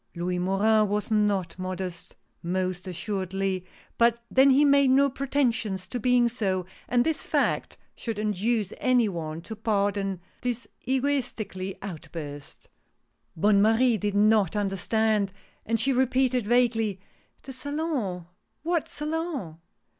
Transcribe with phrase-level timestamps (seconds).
[0.15, 3.67] Louis Morin was not modest, most assuredly,
[3.99, 9.07] but then he made no pretensions to being so, and this fact should induce any
[9.07, 12.67] one to pardon this egotistical outburst.
[13.35, 13.37] 122 THE PAINTER.
[13.37, 15.31] Bonne Marie did not understand,
[15.67, 16.99] and she repeated, vaguely:"
[17.43, 18.25] The Salon!
[18.63, 19.59] What Salon